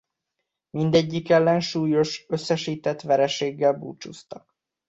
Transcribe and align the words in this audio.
Mindegyik 0.69 1.29
ellen 1.29 1.59
súlyos 1.59 2.25
összesített 2.29 3.01
vereséggel 3.01 3.73
búcsúztak. 3.73 4.57